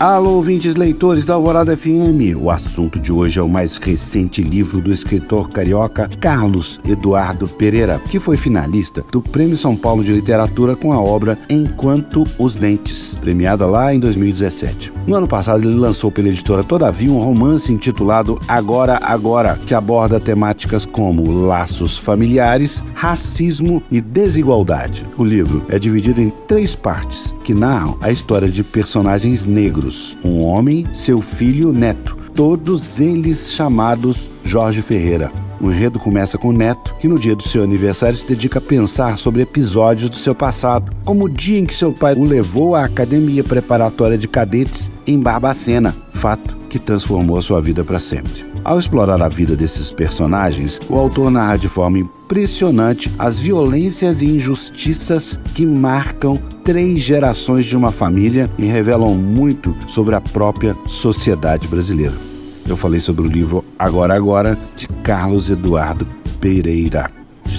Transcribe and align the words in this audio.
Alô, 0.00 0.36
ouvintes 0.36 0.76
leitores 0.76 1.26
da 1.26 1.34
Alvorada 1.34 1.76
FM. 1.76 2.34
O 2.40 2.50
assunto 2.50 2.98
de 2.98 3.12
hoje 3.12 3.38
é 3.38 3.42
o 3.42 3.48
mais 3.50 3.76
recente 3.76 4.40
livro 4.40 4.80
do 4.80 4.90
escritor 4.90 5.50
carioca 5.50 6.08
Carlos 6.18 6.80
Eduardo 6.88 7.46
Pereira, 7.46 8.00
que 8.08 8.18
foi 8.18 8.38
finalista 8.38 9.04
do 9.12 9.20
Prêmio 9.20 9.58
São 9.58 9.76
Paulo 9.76 10.02
de 10.02 10.10
Literatura 10.10 10.74
com 10.74 10.90
a 10.94 10.98
obra 10.98 11.38
Enquanto 11.50 12.26
os 12.38 12.56
Dentes, 12.56 13.14
premiada 13.16 13.66
lá 13.66 13.94
em 13.94 14.00
2017. 14.00 14.90
No 15.06 15.16
ano 15.16 15.28
passado, 15.28 15.68
ele 15.68 15.76
lançou 15.76 16.10
pela 16.10 16.28
editora 16.28 16.64
Todavia 16.64 17.12
um 17.12 17.22
romance 17.22 17.70
intitulado 17.70 18.40
Agora 18.48 18.98
Agora, 19.02 19.60
que 19.66 19.74
aborda 19.74 20.18
temáticas 20.18 20.86
como 20.86 21.30
laços 21.46 21.98
familiares, 21.98 22.82
racismo 22.94 23.82
e 23.92 24.00
desigualdade. 24.00 25.04
O 25.18 25.24
livro 25.24 25.62
é 25.68 25.78
dividido 25.78 26.22
em 26.22 26.30
três 26.48 26.74
partes 26.74 27.34
que 27.44 27.52
narram 27.52 27.98
a 28.00 28.10
história 28.10 28.48
de 28.48 28.64
personagens 28.64 29.44
negros 29.44 29.89
filhos, 29.90 30.16
um 30.24 30.42
homem, 30.42 30.84
seu 30.94 31.20
filho, 31.20 31.72
neto, 31.72 32.16
todos 32.34 33.00
eles 33.00 33.52
chamados 33.52 34.30
Jorge 34.44 34.80
Ferreira. 34.80 35.30
O 35.60 35.70
enredo 35.70 35.98
começa 35.98 36.38
com 36.38 36.48
o 36.48 36.52
neto, 36.52 36.94
que 36.98 37.08
no 37.08 37.18
dia 37.18 37.36
do 37.36 37.42
seu 37.42 37.62
aniversário 37.62 38.16
se 38.16 38.26
dedica 38.26 38.58
a 38.58 38.62
pensar 38.62 39.18
sobre 39.18 39.42
episódios 39.42 40.08
do 40.08 40.16
seu 40.16 40.34
passado, 40.34 40.90
como 41.04 41.24
o 41.24 41.28
dia 41.28 41.58
em 41.58 41.66
que 41.66 41.74
seu 41.74 41.92
pai 41.92 42.14
o 42.14 42.24
levou 42.24 42.74
à 42.74 42.84
academia 42.84 43.44
preparatória 43.44 44.16
de 44.16 44.26
cadetes 44.26 44.90
em 45.06 45.20
Barbacena, 45.20 45.94
fato 46.14 46.59
que 46.70 46.78
transformou 46.78 47.42
sua 47.42 47.60
vida 47.60 47.84
para 47.84 47.98
sempre. 47.98 48.44
Ao 48.64 48.78
explorar 48.78 49.20
a 49.20 49.28
vida 49.28 49.56
desses 49.56 49.90
personagens, 49.90 50.80
o 50.88 50.96
autor 50.96 51.30
narra 51.30 51.56
de 51.56 51.68
forma 51.68 51.98
impressionante 51.98 53.10
as 53.18 53.40
violências 53.40 54.22
e 54.22 54.26
injustiças 54.26 55.38
que 55.54 55.66
marcam 55.66 56.38
três 56.64 57.00
gerações 57.00 57.66
de 57.66 57.76
uma 57.76 57.90
família 57.90 58.48
e 58.56 58.64
revelam 58.64 59.14
muito 59.14 59.76
sobre 59.88 60.14
a 60.14 60.20
própria 60.20 60.76
sociedade 60.86 61.66
brasileira. 61.66 62.14
Eu 62.68 62.76
falei 62.76 63.00
sobre 63.00 63.26
o 63.26 63.30
livro 63.30 63.64
Agora 63.76 64.14
Agora, 64.14 64.56
de 64.76 64.86
Carlos 65.02 65.50
Eduardo 65.50 66.06
Pereira, 66.40 67.10